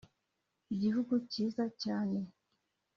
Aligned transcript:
igihugu 0.73 1.13
cyiza 1.31 1.63
cyaneeee 1.79 2.31